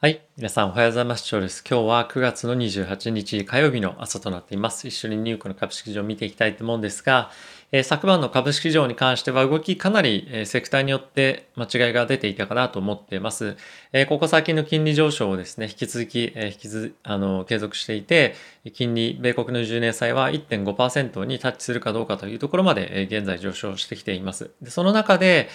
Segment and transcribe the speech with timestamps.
[0.00, 0.20] はい。
[0.36, 1.28] 皆さんおはようございます。
[1.28, 4.86] 今日は9月の28日火曜日の朝となっています。
[4.86, 7.32] 一緒にニューヨークの株式市場を見ていきたいと思うんですが、
[7.72, 13.56] えー、昨晩の株式市場に関しては動きかなり、えー、セクターによって間違いが出ていたかなと思っています。
[13.92, 18.36] えー、ここ最近の金利上昇をですね、引き続き、えー、引きずあの継続していて、
[18.74, 24.52] 金利、米国の10年債は1.5%にタッチするかどうかというところまで、えー、現在上昇してきています。
[24.62, 25.48] でその中で、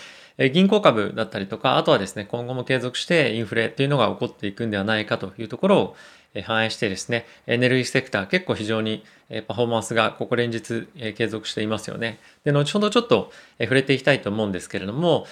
[0.52, 5.96] 銀行株だったりとか、あとはですね、今後も継続してインフレっていうのが起こっていくんではないかというところを
[6.44, 9.04] 反映してですね、エネルギーセクター結構非常に
[9.48, 12.20] パフォーマンスがここ連日継続していますよね。
[12.44, 15.28] で、後ほどちょっと触れていきたいと思うんですけれども、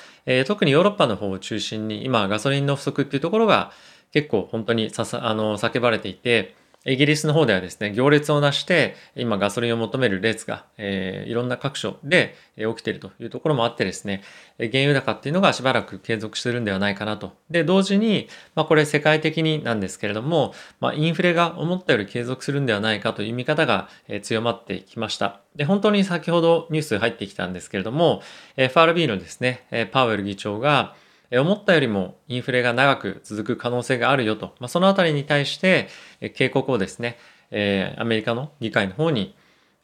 [0.45, 3.71] 特にヨーロッパの方を中心に今ガソリンの不足っていうところが
[4.11, 6.53] 結構本当にささあの叫ばれていて、
[6.83, 14.23] イギリスの方ではですね、行列をなして、今ガソリンを求める列が、えー、いろんな各所で起きているというところもあってですね、
[14.57, 17.33] 原油高っていうのがしばらく継続してるんではないかなと。
[17.51, 23.87] で、同時に、まあこれ世界的になんですけれども、まあインフレが思ったより継続するんではないかという見方が
[24.23, 25.39] 強まってきました。
[25.55, 28.23] で、本当に先ほどニュース入ってきたんですけれども、
[28.57, 30.95] FRB のですね、パウエル議長が、
[31.31, 35.87] 思ったよりもインフレが長く続く可能性があるよと、まあ、そのあたりに対して
[36.35, 37.17] 警告をですね、
[37.51, 39.35] えー、アメリカの議会の方に、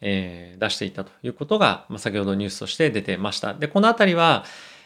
[0.01, 3.53] えー、出していたということが、まあ、先ほどニュースとして出てました。
[3.53, 4.43] で、このあたりは、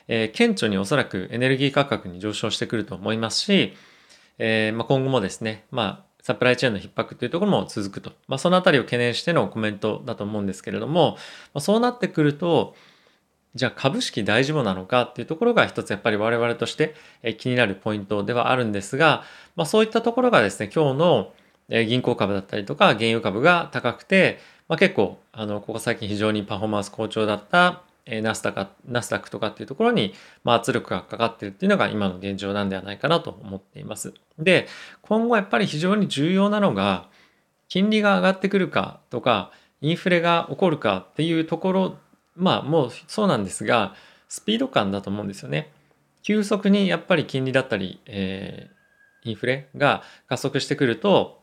[0.07, 3.73] えー、顕著におそらくエネルギー価格に上昇してくると思いますし、
[4.37, 8.11] えーまあ、今後もですね、まあ、サプライチェーンの逼迫というところも続くと。
[8.27, 11.17] まあ、そのあたりを懸念してのコメントだと思うんですけれども、
[11.53, 12.75] まあ、そうなってくると、
[13.53, 16.95] じゃあ株式大丈夫なのかっていうところが一つやっぱり我々として
[17.37, 19.23] 気になるポイントではあるんですが、
[19.55, 21.33] まあ、そういったところがですね、今日の
[21.69, 30.13] 銀行株だったりとか原油株が高くて、まあ、結構あのここ最近非常にパフォーマンス好調だったナスダックナスダックとかっていうところに、
[30.43, 34.13] ま、圧力がかかってるっていうのが今の現状なんではないかなと思っています。
[34.39, 34.67] で、
[35.01, 37.07] 今後やっぱり非常に重要なのが、
[37.69, 41.97] 金利が上がってくるかとか、インフレが起こるかっていうところ
[42.35, 43.95] まあもうそうなんですが、
[44.27, 45.71] スピード感だと思うんですよね。
[46.23, 51.41] 急速にやっぱり金利だったり、えー、インフレが加速してくると、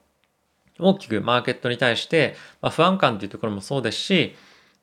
[0.78, 4.36] 大きくマーケットに対して、まあ、不安感っていうところもそうですし、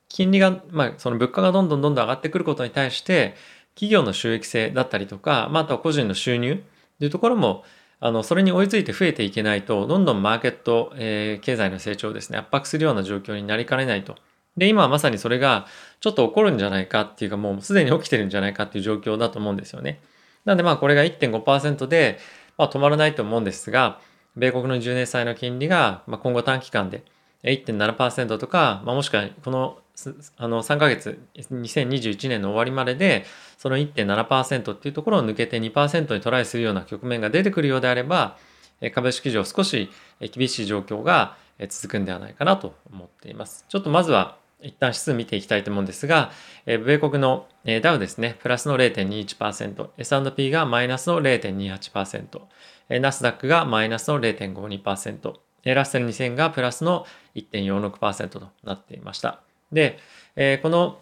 [0.08, 3.34] 金利が、まあ、その物価がどんどんどんどん上がってくることに対して、
[3.74, 6.56] 企業の収益性だったりとか、まあ、あとは個人の収入っ
[6.98, 7.64] ていうところも、
[7.98, 14.16] あの、それに追いついて増えていけないと、どんどんマーケット、えー、経済の成長をですね、圧迫するような状況になりかねないと
[14.56, 15.66] で、今はまさにそれが
[16.00, 20.00] ちょっと起こるんじゃないかっていうかもうすでに起きてるんじゃないかっていう状況だと思うんですよね。
[20.44, 22.18] なんでまあこれが1.5%で、
[22.56, 24.00] まあ、止まらないと思うんですが、
[24.36, 27.02] 米国の10年債の金利が、まあ、今後短期間で
[27.42, 29.78] 1.7%とか、まあ、もしくはこの
[30.36, 33.24] あの3ヶ月2021年の終わりまでで
[33.56, 38.36] その1.7%っていうところを抜けて2%にトライするような局面が出てくるようであれば
[38.94, 39.88] 株式市場少し
[40.20, 41.38] 厳しい状況が
[41.70, 43.64] 続くんではないかなと思っています。
[43.68, 46.30] ちょっとまずは一旦指数見ていきたいと思うんですが、
[46.64, 55.34] え米国のえダウですね、プラスの0.21%、S&P がマイナスの0.28%、ナスダックがマイナスの0.52%、
[55.64, 59.40] ラッセル2000がプラスの1.46%となっていました。
[59.72, 59.98] で、
[60.36, 60.98] えこの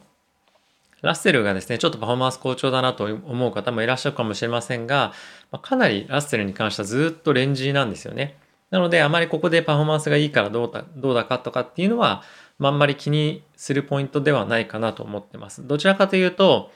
[1.04, 5.12] ラッセルがですね、ちょっとパフォーマンス好調だなと思う方もいらっしゃるかもしれませんが、
[5.60, 8.38] かなりラッセルに関してはずっとレンジなんですよね。
[8.70, 12.22] なので、あまりここでパフォーマンスがいいからどうだどうだかとかっていうのは、
[12.58, 15.66] まあ、んまり気にするポイントではないかなと思ってます。
[15.66, 16.70] どちらかというと、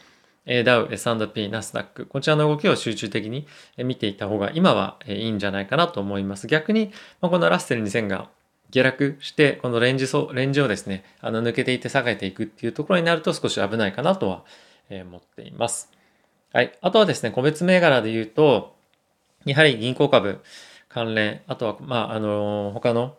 [0.65, 3.47] ダウ、S&P、ナスダック、こちらの動きを集中的に
[3.77, 6.47] 見ていた方が今はいいんじゃないかなと思います。
[6.47, 6.91] 逆に、
[7.21, 8.31] まあこのラッセル2000が
[8.71, 14.45] 下落して、このレンジレンジをですね、あの抜けていって下げていくっていうところになると少し危ないかなとは
[14.91, 15.91] 思っています。
[16.53, 16.73] はい。
[16.81, 18.75] あとはですね、個別銘柄で言うと、
[19.45, 20.41] やはり銀行株、
[20.89, 23.17] 関連、あとは、まあ、あの、他の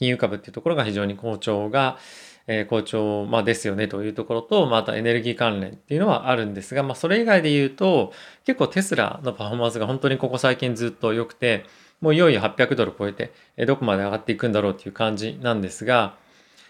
[0.00, 1.98] 金融株っていうところが非常に好調が、
[2.46, 8.12] えー、好調、まあ、ですよねというところと、またエネルギー関連っていうのはあるんですが、まあ、それ以外で言うと、
[8.46, 11.66] 結構テスラのパフォーマンスが本当にここ最近ずっと良くて、
[12.00, 16.16] もういよいよ800ドル超えて、えどこまで上がっていくんだろうっていう感じなんですが、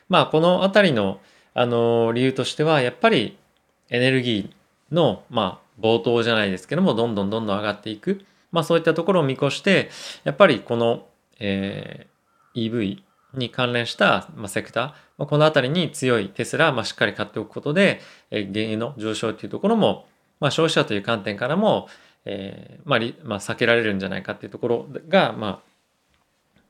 [0.08, 1.20] まあ、このあたりの、
[1.54, 3.38] あの、理由としては、やっぱり
[3.90, 8.24] エネルギーの、まあ、冒頭じゃないですけども、どんどんどんどん上がっていく。
[8.50, 9.88] まあそういったところを見越して、
[10.24, 11.06] やっぱりこの、
[11.38, 13.02] えー、EV
[13.34, 14.84] に関連した、ま、セクター、
[15.18, 18.00] まあ、このあたりに強いテスラ、まあ、しっかり買っておくことで、
[18.30, 20.06] え、原油の上昇っていうところも、
[20.40, 21.88] まあ、消費者という観点からも、
[22.24, 25.62] えーまあまあ、避けられるんじゃないかっていうところが、ま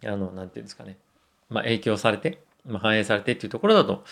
[0.05, 0.97] あ、あの、なんていうんですかね、
[1.49, 4.05] まあ、影響されて、まあ、反映されてっていうところだと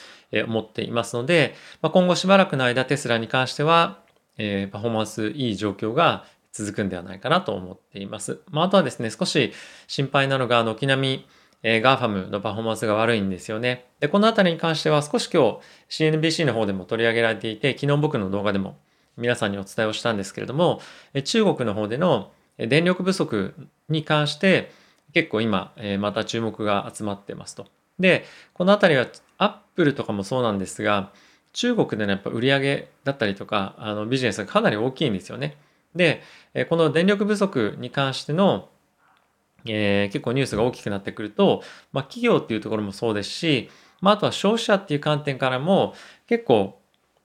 [0.46, 3.98] 思っていますので、まあ、今後しばらくの間テスラに関しては、
[4.38, 8.40] えー、パフォーマンスいい状況が続くんではないかなと思っています。
[8.50, 9.52] まあ、あとはですね、少し
[9.86, 11.26] 心配なのが、軒並み、
[11.62, 13.86] えー、 GAFAM のパフォーマンスが悪いんですよね。
[14.00, 15.58] で、このあたりに関しては少し今
[15.88, 18.78] 日 CNBC の方でも取り上げられていて、昨日僕の動画でも
[19.16, 20.80] 皆さんにお伝えをしたんですけれども、
[21.24, 23.54] 中国の方での電力不足
[23.88, 24.70] に関して
[25.12, 27.66] 結構今え、また注目が集まってますと。
[27.98, 28.24] で、
[28.54, 29.06] このあたりは
[29.38, 31.12] アップルとかもそうなんですが、
[31.52, 35.56] 中国でのやっぱ売り上げだったりとか、あのビジネスがかなり大きいんですよね。
[35.94, 36.22] で、
[36.68, 38.68] この電力不足に関しての、
[39.66, 41.62] えー、結構ニュースが大きくなってくると、
[41.92, 43.70] まあ、企業っていうところもそうですし、
[44.00, 45.94] まあ、あとは消費者っていう観点からも
[46.26, 46.80] 結構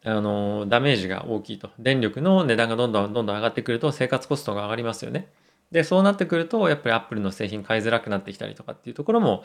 [0.06, 5.30] あのダメージが大きいと電力の値段がどんどんどんどん上がってくると生活コストが上がりますよね。
[5.72, 9.44] でそうなってくるとやっぱりアップルの製品買いづらくなってきたりとかっていうところも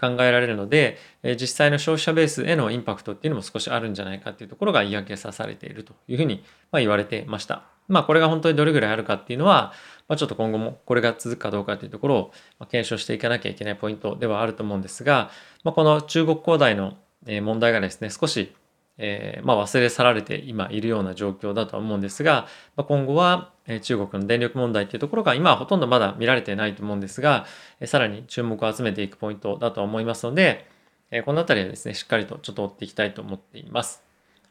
[0.00, 0.96] 考えられるので
[1.38, 6.42] 実際の消費者ベースへのインパクトっていうのも少しあるんじゃないかっていうところが嫌気さされているというふうに
[6.72, 7.64] 言われてました。
[7.88, 9.72] まあこれが本当にどれぐらいあるかっていうのは、
[10.08, 12.16] まあ、ちょっと今後もこれが続くかどうかというところ
[12.60, 15.30] を検証していかなきゃいけないポイントではあると思うんですが、
[15.64, 18.54] まあ、この中国恒大の問題がですね少し
[18.98, 27.46] えー、まあ、忘れ去られて今いるような状況だとは思うんですが、まあ、今後は中国の電力問題っていうところが今はほとんどまだ見られてないと思うんですが、
[27.84, 30.66] さらに注目を集めていくポイントだと思いますので、
[31.24, 34.02] このあたりはですね、しっかりとちょっと追っていきたいと思っています。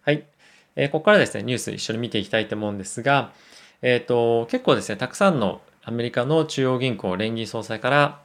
[0.01, 0.25] はい。
[0.91, 3.31] ここからですね、ニュース一緒に見ていきたいと思うんですが、
[3.81, 8.19] えっ、ー、と、結構ですね、たくさんのアメリカの中央銀行連銀総裁から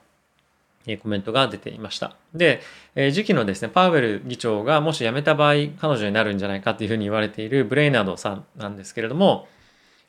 [0.87, 2.17] えコメントが出ていました。
[2.35, 2.61] で、
[2.95, 9.49] え次期のですね、パウエル議長がもし辞めた場合、彼女になるんじゃないかっていうふうに言われているブレイナードさんなんですけれども、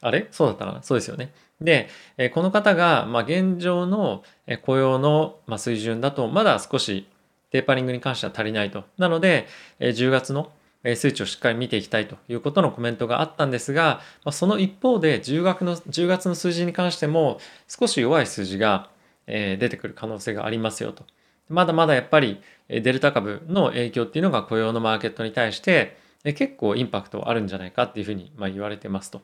[0.01, 0.27] あれ？
[0.31, 0.83] そうだったかな？
[0.83, 1.31] そうですよね。
[1.59, 4.23] で、えこの方が、まあ、現状の
[4.63, 7.07] 雇用の水準だと、まだ少し
[7.51, 8.85] テーパリングに関しては足りないと。
[8.97, 9.47] なので、
[9.79, 10.51] 10月の
[10.83, 14.01] 数値をしっかり見ていきたいということのコメントがあったんですが、
[14.31, 18.89] その一方で10月の ,10 月の数字に関しても少し弱い数字が
[19.27, 21.05] 出てくる可能性がありますよと。
[21.49, 29.21] まだまだやっぱりデルタ株の影響っていうのが雇用のマーケットに対して結構インパクトあるんじゃないかっていうふうに言われてますと。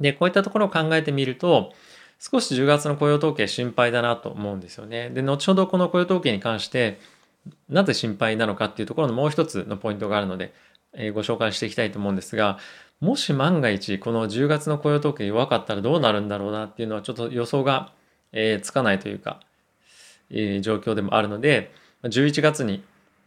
[0.00, 1.72] で、こういったところを考えてみると、
[2.18, 5.10] 少し10月の雇用統計心配だなと思うんですよね。
[5.10, 6.98] で、後ほどこの雇用統計に関して、
[7.68, 10.52] なぜ心配なのかっていうところのもう一つのポイントがあるので、
[10.92, 12.58] えご紹介していきたいと思うんですが、
[13.00, 17.92] もし万が一この10月の雇用統計弱かったらどうなるんだろうなっていうのはちょっと予想が
[18.32, 19.40] えー、つかないというか、
[20.30, 21.72] えー、状況でもあるので、
[22.04, 22.82] 11月に、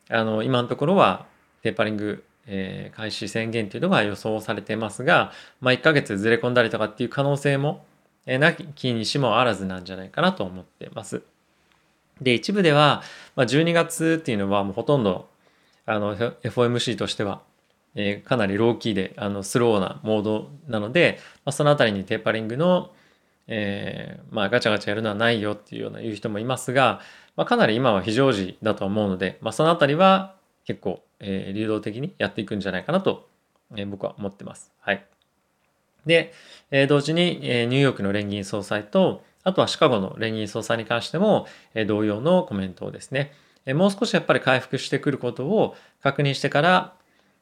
[0.09, 1.25] あの、今のところは
[1.61, 5.31] テーパリング、えー、開始宣言というのが予想されてますが、
[5.61, 7.85] まあ、1ヶ月ずれ込んだりとかっていう可能性も、
[8.25, 11.23] えー、なきにしもあらずなんじゃないかなと思ってます。
[12.21, 13.03] で、一部では、
[13.35, 15.27] まあ、12月っていうのはもうほとんど、
[15.85, 17.41] あの、FOMC としては、
[17.95, 22.91] えー、かなりローキーで、あの、スローなモードなので、まあ、そのあたりにテーパリングの、
[23.47, 27.01] えー、まあガチャガチャやるのはないよっていうような言う人もいますが、
[27.35, 33.27] まあ、かなり今は非常時だと思うので、まあ、そのあたりは結構、えー、流動的にやっていくんじゃないかなと、
[33.75, 34.71] えー、僕は思ってます。
[34.79, 35.05] はい。
[36.05, 36.33] で、
[36.71, 43.33] えー、同時に、えー、ニューヨークの連銀総裁と、あとはシカゴの連銀総裁に関しても、え、同様のコメントをですね、
[43.65, 46.93] え、もう少しやっぱり回復してくることを確認してから、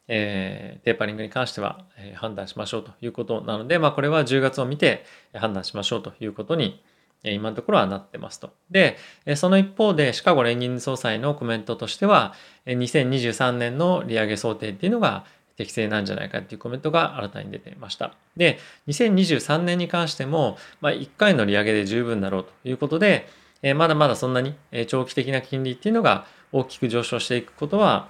[0.07, 6.83] えー、テーパリングに関しては、え、判断しましょうということなので、まあ、これは10月を見て判断しましょうということに、
[7.23, 8.51] え、今のところはなってますと。
[8.71, 12.33] で、えその一方で、シカゴ連銀総裁のコメントとしては、
[12.65, 15.25] え2023年の利上げ想定っていうのが
[15.61, 18.13] 適正なんじゃないかっていうコメントが新たに出ていました。
[18.35, 23.27] で、2023年に関しても、まあ、1回の利上げで十分だろうということで、
[23.61, 24.55] えまだまだそんなに
[24.87, 28.09] 長期的な金利っていうのが大きく上昇していくことは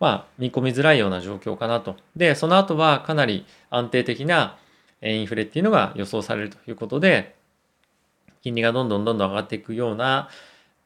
[0.00, 1.96] まあ、見込みづらいような状況かなと。
[2.16, 4.58] で、その後はかなり安定的な
[5.02, 7.36] インフレっていうのが予想されるということで、
[8.42, 10.28] 金利がどんどんどんどん上がっていくような、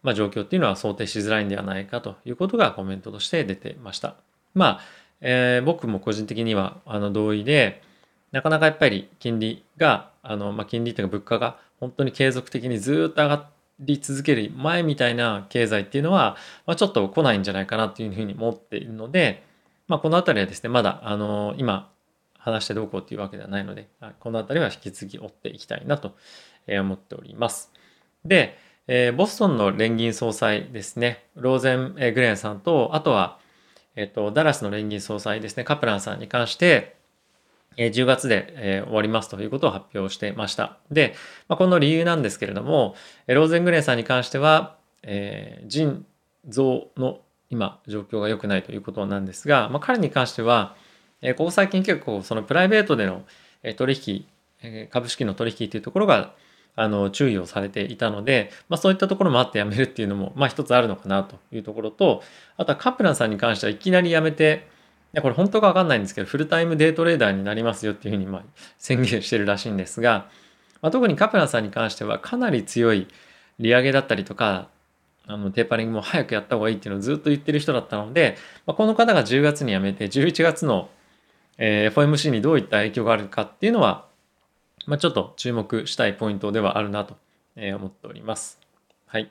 [0.02, 4.14] まあ、状況っていうのは想定しづらいんではないかということがコメントとして出てました。
[4.54, 4.80] まあ、
[5.20, 7.82] えー、僕も個人的にはあの同意で、
[8.32, 13.48] なかなかやっぱり金利が、あのまあ、金利というか物価が本当に継続的にずっと上が
[13.80, 19.44] り続ける前みたいな経済っていうのは、まあ、ちょっと来ないんじゃないかなっていうふうに思っているので、
[19.86, 21.90] まあ、この辺りはですねまだあの今
[22.38, 23.88] 話してどうこうっていうわけではないので
[24.20, 26.14] この辺りは引き続き追っていきたいなと
[26.68, 27.72] 思っております。
[28.24, 28.58] で、
[28.88, 33.38] えー、ボストンの連銀総裁ですねローゼン・グレーンさんとあとは、
[33.98, 36.96] えっと、ダラスの連銀総裁ですねカプランさんに関して
[37.76, 40.78] え10月でえ終わりますということを発表してました。
[40.90, 41.14] で、
[41.48, 42.96] まあ、この理由なんですけれども、
[43.28, 46.04] えローゼングレンさんに関しては、えー、腎
[46.48, 50.74] 臓の今状況が良くないということなんですが、まあ、彼に関しては、
[51.22, 53.22] えここ最近結構そのプライベートでの
[53.76, 54.26] 取引
[54.62, 56.34] え株式の取引というところが
[56.80, 62.22] あの注意をされていたので、まあ、そういったところもあって辞めるっていうのも、まあ、一つあるのかなというところと
[62.56, 64.68] あとはカプランさんに関してはいきなり辞めて
[65.12, 68.44] いやこれ本当か分かんないんですけどフルタイムデートレーダーになりますよっていうふうにま
[68.78, 70.28] 宣言してるらしいんですが、
[70.80, 73.08] まあ、特にカプランさんに関してはかなり強い
[73.58, 74.68] 利上げだったりとか
[75.26, 80.88] あのテーパリングも早くやった方がいいっていうのをずっと言ってる人だったので、まあ、この方が10月に辞めて11月の、
[81.58, 84.07] え、FOMC にどういった影響があるかっていうのは
[84.86, 87.16] まあ、ちょっと注目したいポイントではあるなと
[87.56, 88.58] 思っております。
[89.06, 89.30] はい。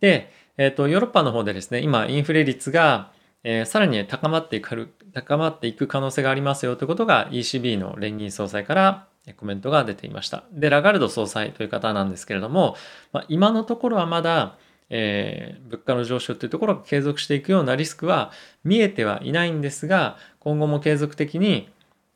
[0.00, 3.12] で、えっ、ー、と、ヨーロッパの方でですね、今、インフレ率が、
[3.42, 10.44] えー、さらに高まっていく、高まっていく可能性がありますよということが ECB の連銀総裁からコメントが出ていました。
[10.52, 12.76] で、ラガルド総裁という方なんですけれども、
[13.12, 14.56] まあ、今のところはまだ、
[14.90, 18.32] えー、物価の上昇というところが継続していくようなリスクは
[18.64, 21.68] 見えてはいないんですが、今後も継続的に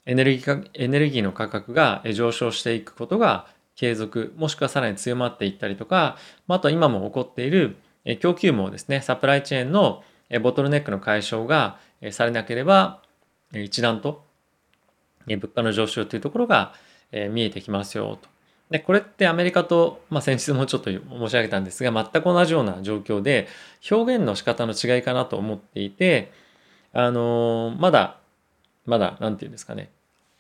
[0.08, 3.46] エネルギーエネルギーの価格が上昇していくことが
[3.76, 6.16] 継続、もしくはさらに強まっていったりとか、
[6.48, 7.76] あと今も起こっている
[8.20, 10.02] 供給網ですね、サプライチェーンの
[10.42, 11.78] ボトルネックの解消が
[12.10, 13.02] されなければ、
[13.52, 14.24] 一段と
[15.26, 16.72] 物価の上昇というところが
[17.30, 18.28] 見えてきますよと。
[18.70, 23.46] で、これってアメリカと、まあ、先日もちょっと申し上げたんですが、全く同じような状況で、
[23.90, 26.32] 表現の仕方の違いかなと思っていて、
[26.94, 28.16] あのまだ、
[28.86, 29.90] まだ、なんていうんですかね、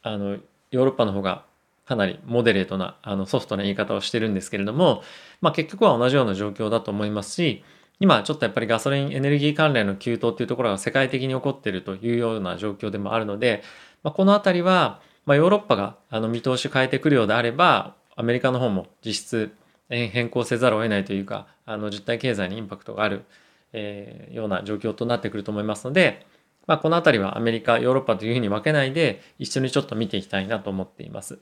[0.02, 0.38] あの
[0.70, 1.44] ヨーロッパの方が
[1.86, 5.02] かなりモデレートなあのソフトな言い方をしてるんですけれども、
[5.40, 7.64] まあ、結局は同じような状況だと思いますし
[8.00, 13.62] 今ちょっとやっぱりガソリンエネルギー関連の急騰っていうところが世界的に起こっているというような状況でもあるので、
[14.02, 19.54] まあ、この辺りは、まあ、ヨーロッパがあの見通し変えてくるようであればアメリカの方も実質
[19.88, 23.24] 変更せざるを得ないというかあの実体経済にインパクトがある、
[23.72, 26.26] えー、ような状況となってくると思いますので、
[26.68, 31.38] まあ、この辺りはアメリカ、ヨーロッパというふうに分けないで、一緒にちょっと見ていきたいなと思っています。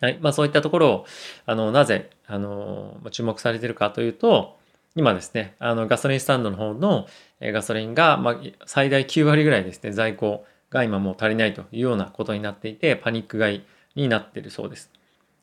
[0.00, 0.18] はい。
[0.22, 1.06] まあ、そういったところを、
[1.46, 4.56] あの、なぜ、あの、注目されているかというと、
[4.94, 7.06] 今ですね、あの、ガソリンスタンドの方の
[7.40, 13.62] ガソリンが、まあ、最大9割ぐらいですね、在庫が今もう足りないというようなことになっていて、パニック買い
[13.96, 14.92] になっているそうです。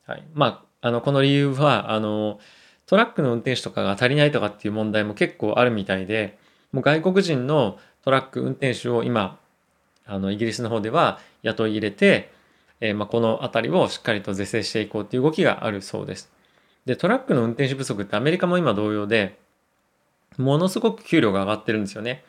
[0.06, 0.24] はい。
[0.32, 2.40] まあ、あの、この理由は、あの、
[2.86, 6.38] トラックの運転手とかが足りないとかっていう問題も結構あるみたいで、
[6.72, 7.78] もう外国人の
[8.08, 9.38] トラック運転手を今
[10.06, 12.32] あのイギリスの方では雇い入れて、
[12.80, 16.32] えー、まあ、この辺りをしっかりと是正していこうという動きがあるそうです。
[16.86, 19.38] でトラックの運転手不足ってアメリカも今同様で
[20.38, 22.24] ものすごく給料が上がってるんですよね。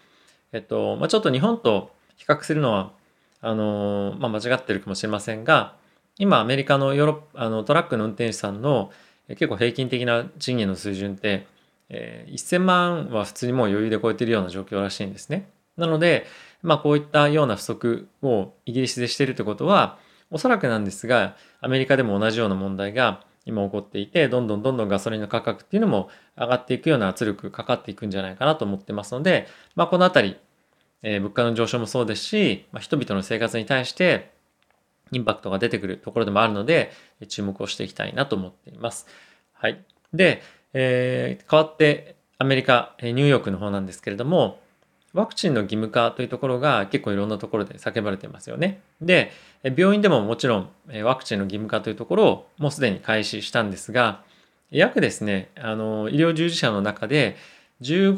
[0.52, 2.92] えっとまあ、ちょっと日本と比較するのは
[3.40, 5.76] あのまあ、間違ってるかもしれませんが
[6.18, 8.92] 今アメリカのヨーロあのトラックの運転手さんの
[9.30, 11.48] 結構平均的な賃金の水準って、
[11.88, 15.48] えー、1000万は普通にもう余裕で超えてるような状況らしいんですね。
[15.80, 16.26] なので、
[16.62, 19.98] まあこういったような不足をイギリスでしているということは、
[20.32, 30.38] おそらくなんですが、アメリカでも同じような問題が今起こっていて、どんどんどんどんガソリンの価格っていうのも上がっていくような圧力かかっていくんじゃないかなと思ってますので、まあこのあたり、
[31.02, 34.32] えー、物価の上昇もそうですし、まあ、人々の生活に対して
[35.12, 36.92] インパクトが出てくるところでもあるので、
[37.28, 39.08] 注目をしていきたいなと思っています。
[39.54, 39.84] はい。
[40.14, 40.42] で、
[40.74, 44.60] えー、変わってアメリカ、ニューヨークの方なんですけれども、
[45.14, 48.82] ワクチンの義務化というところが結構いろんなところで叫ばれてますよね。
[49.02, 49.32] で、
[49.64, 50.70] 病院でももちろん
[51.04, 54.24] ワクチンの義務化というところをもうすでに開始したんですが、
[54.72, 57.38] 約ですね、あの、医療従事者の中で
[57.82, 58.16] 15%、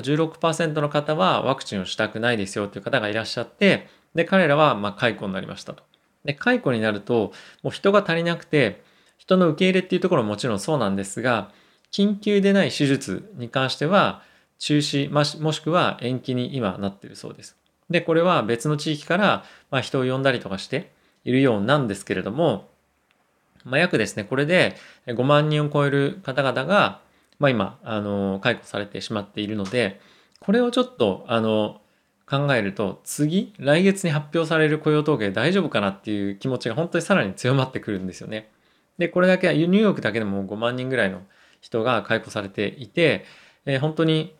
[0.00, 5.82] 16%の方はワクチンをしたくないですよという方がいらっしゃって、で、彼らはま解雇になりましたと。
[6.24, 8.82] で、解雇になると、もう人が足りなくて、
[9.18, 11.50] 人の受け入れっていうところももちろんそうなんですが、
[11.92, 14.22] 緊急でない手術に関しては、
[14.58, 17.56] 中止もしくは延期に今なっているそうです。
[17.90, 20.90] で、これは別の地域からま人を呼んだりとかして
[21.24, 22.68] いるようなんですけれども、
[23.64, 27.00] まあ、約ですね、これで5万人を超える方々が、
[27.38, 30.00] まあ、今、あの、解雇されてしまっているので、
[30.40, 31.80] これをちょっと、あの、
[32.26, 38.50] 考えると、次、来月に発表される雇用統計大丈夫かなっていう気持ちが本当にさらに強まってくるんですよね。
[38.98, 41.22] で、これだけ、ニューヨークだけでも5万人ぐらいの
[41.60, 43.24] 人が解雇されていて、
[43.66, 44.34] えー、本当に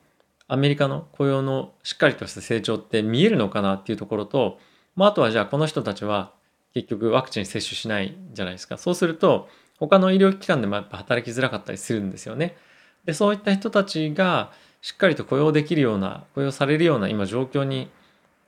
[0.47, 4.59] アメリカの雇用のしっかりとした成長って見えるのかなっていうところと、
[4.97, 6.33] まあ、あとはじゃあこの人たちは
[6.75, 8.77] 結局ワクチン接種しないじゃないですか。
[8.77, 9.49] そうすると
[9.79, 12.57] 他の医療機関でもやっぱ働きづらかったりするんですよね。
[13.05, 17.91] で、そういった人たちがしっかりと雇用できるような、雇用されるような今状況に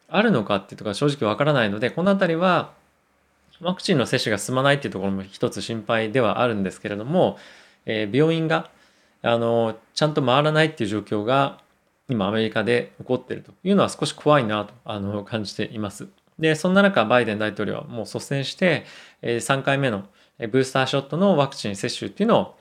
[0.09, 2.73] あるのかっていうところは正直わからないので、このあたりは
[3.61, 7.39] ワクチンの接種が進まないっていうところも一つ心配ではあるんですけれども、
[7.87, 8.71] えー、病院が
[9.23, 11.59] あのちゃんと回らないっていう状況が
[12.09, 16.09] 今アメリカで起こっているというのは少し怖いなとあの感じています。
[16.39, 18.85] で、そんな中、バイデン大統領はもう率先して、
[19.23, 20.05] 3回目の
[20.39, 22.57] ブースターショットのワクチン接種っていうのを、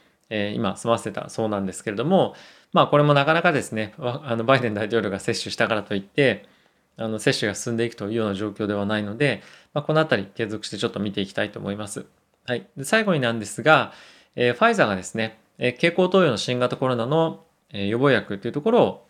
[0.54, 2.36] 今済ませたそうなんですけれども、
[2.74, 6.46] まあこれもなかなかですね、あのバイデン大統領が接種したからといって、
[6.98, 12.06] あの接種が進んでいくというような状況ではないので、まあ、このあたり継続してちょっと見ていきたいと思います。
[12.46, 12.68] はい。
[12.78, 13.92] で最後になんですが、
[14.36, 19.05] えー、ファイザーがですね、えー、経口投与の新型コロナの、え、予防薬というところを、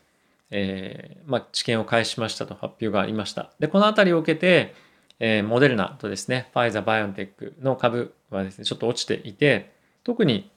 [0.52, 3.52] えーまあ、治験を開始しましたと発表がありました。
[3.60, 4.76] で、このあたりを受けて、
[5.20, 9.74] えー、モデルナとですね、ファイザー、バイオンテックの株はですね、ちょっと落ちていて、
[10.04, 10.52] 特に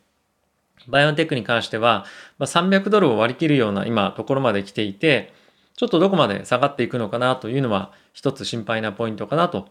[0.87, 2.05] バイオンテックに関しては、
[2.39, 5.33] まあ、300ドルを割り切るような今ところまで来ていて、
[5.77, 9.69] ちょっとどこまで下がっていくのかなというのは一つ心配なポイントかなと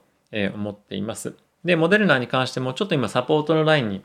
[0.55, 1.35] 思っています。
[1.65, 4.03] で、モデルナに関してもちょっと今サポートのラインに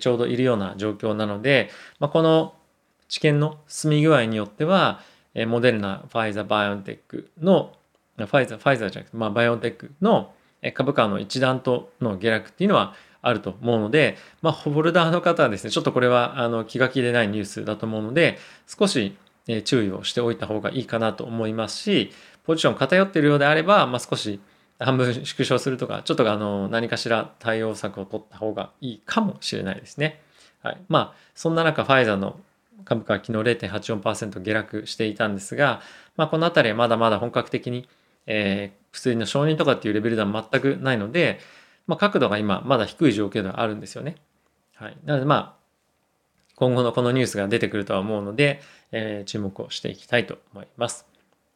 [0.00, 2.54] ちょうどいるような状況なので、まあ、この
[3.08, 5.00] 治験の進み具合によっては、
[5.34, 7.74] モデルナ、ファイザー、バイオンテックの、
[8.16, 10.32] ファイザー、ファイザーじゃなくて、まあ、バイオンテックの
[10.74, 19.16] 株価の一段との下落っていうのはあると思うので、まあ、ホルダーの方はですね、ちょっとこれはあの気が気でないニュースだと思うので、少し
[19.64, 22.12] 注意をしておいた方がいいかなと思いますし、
[22.44, 24.40] ポジション偏っているようであれば、まあ、少し
[24.78, 30.20] 半分縮小するとか、ちょっとあの何かしら対応策を取った方がいいかもしれないですね。
[30.62, 30.78] はい。
[30.88, 32.38] まあ、そんな中、ファイザーの
[32.84, 35.80] 株価は昨日0.84%下落していたんですが、
[36.16, 37.88] まあ、この辺りはまだまだ本格的に、
[38.26, 41.40] えー、薬の承認とかっていうレベルでは全くないので、
[41.86, 44.16] まあ、角度が今まだ低い状況ではあるんですよね。
[44.74, 44.96] はい。
[45.04, 45.62] なのでまあ、
[46.56, 48.60] 今後のこのニュースが出てくるとは思うので、
[48.92, 51.06] えー、注目をしていきたいと思います。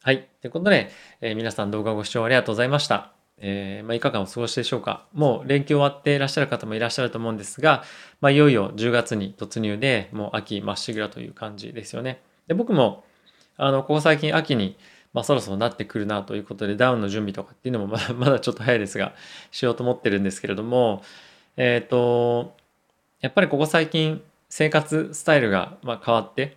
[0.02, 0.28] はい。
[0.40, 0.90] ということで、
[1.21, 3.16] えー、皆さん動画ご視聴ありがとうございました。
[3.38, 5.07] えー、まあ、いかがお過ごしでしょうか。
[5.12, 7.85] もう連休終わっていらっしゃる方もいらっしゃると思うんですが、
[8.21, 12.23] まあ、いよいよ10月に突入で、もう秋まっしぐらという感じですよね。
[12.47, 13.05] で、僕も、
[13.57, 14.76] あの、ここ最近秋に、
[15.12, 19.14] まあ、そろそろなってくるなということで、ダウンの準備とかっていうのもまだ まだちょっと早いですが、
[19.50, 21.02] しようと思ってるんですけれども、
[21.57, 22.55] えっ、ー、と、
[23.21, 26.57] やっぱりここ最近、生活スタイルがま変わって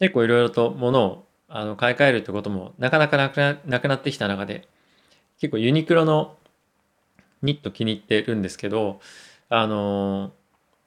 [0.00, 4.68] 結構いろいろと物をあの買い替えるってこともなかなかなくななくなってきた中で
[5.40, 6.36] 結構ユニクロの
[7.42, 9.00] ニット気に入ってるんですけど
[9.48, 10.32] あの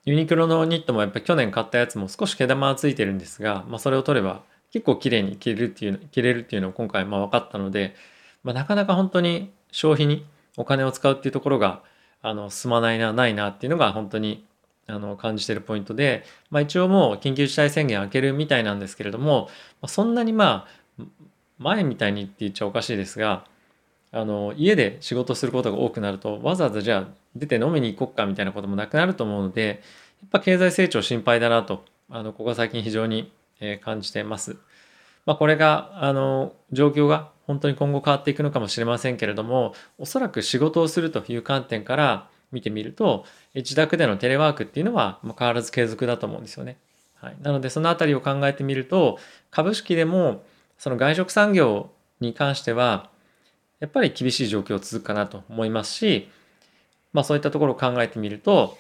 [0.04, 7.96] ユニクロのニットもやっぱ去年買ったやつも少し毛玉はついてるんですが、まあ、それを取れば結構綺麗に着れるっていう着れるっていうのを今回まあ分かったので、
[8.44, 10.26] まあ、なかなか本当に消費に
[10.58, 11.82] お金を使うっていうところが
[12.22, 14.46] あの進まないなないなっていうのが本当に
[14.88, 19.50] あの感じてるポイントで、まあ、一応もう緊急事態宣言明けるみたいなんですけれども、
[19.82, 20.68] ま、そんなにま
[21.00, 21.04] あ
[21.60, 23.46] 前みたいにって言っちゃおかしいですが
[24.12, 29.82] あの家で仕事することが多くなるとわざわざじゃあ出て飲みに行こっかみたいなこともなくなると思うので
[30.22, 33.32] やっぱ経済成長心配だなとあのここ最近非常に、
[33.84, 34.58] 感じてます。
[35.28, 46.78] まあ、これがあの状況が本当に今後変わっていくのかもしれませんけれどもおそらく仕事をするという観点から見てみると自宅でのテレワークっていうのは変わらず継続だと思うんですよね。
[47.18, 49.20] はい、なのでそのあたりを考えてみると
[49.52, 50.44] 株式でも
[50.80, 53.11] その外食産業に関しては
[53.82, 56.30] やっぱり厳しい状況続くかなと思いますし、
[57.12, 58.78] まあ、そういったところを考えてみると、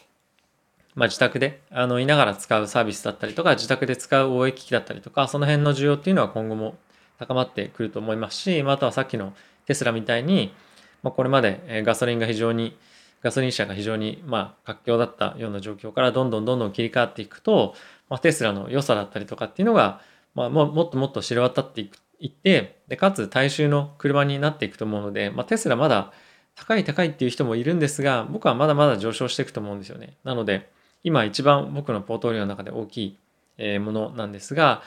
[0.95, 6.75] まあ、自宅であのいながら使うサービスだったりとか自宅で使う応援機器だったりとかその辺の需要っていうのは今後も
[7.17, 9.33] 高まってくると思いますし、まあ、あとはさっきの
[9.65, 10.53] テスラみたいに、
[11.01, 12.77] まあ、これまでガソリンが非常に
[13.23, 17.73] ガソリン車が非常にまあ活況だったような状況からどんどんどんどん切り替わっていくと、
[18.09, 20.01] まあ、テスラの良さだったりとかっていうのが、
[20.35, 26.13] まあ、ももっともっと知れ渡っていくいってでかつ大衆の車になっていくと思うので、まあ、テスラまだ
[26.55, 30.69] 高い高いっていう人もいるんですが僕はまだまだ上昇していくと思うんですよねなので
[31.03, 33.17] 今一番僕のポートフォリオの中で大き
[33.57, 34.81] いものなんですが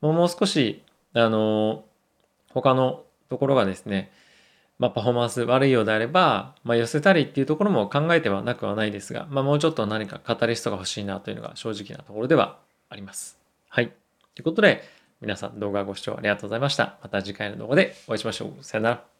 [0.00, 1.84] もう少しあの
[2.52, 4.10] 他のところがですね
[4.78, 13.38] まあ、パフォーマンス悪いようであれば、まあ、寄せたりっていうところも考えてはなくはないですが、まあ、もうちょっと何かカタリストが欲しいなというのが正直なところではあります。
[13.68, 13.88] はい。
[13.88, 14.84] ということで、
[15.20, 16.98] 皆さん動画ご視聴ありがとうございました。
[17.02, 18.64] また次回の動画でお会いしましょう。
[18.64, 19.17] さよなら。